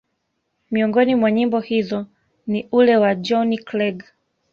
miongoni 0.71 1.15
mwa 1.15 1.31
nyimbo 1.31 1.59
hizo 1.59 2.05
ni 2.47 2.67
ule 2.71 2.97
wa 2.97 3.15
Johnny 3.15 3.57
Clegg 3.57 4.03